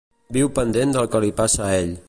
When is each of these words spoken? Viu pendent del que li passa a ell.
Viu 0.37 0.49
pendent 0.59 0.95
del 0.95 1.11
que 1.15 1.23
li 1.27 1.31
passa 1.43 1.67
a 1.67 1.73
ell. 1.83 1.97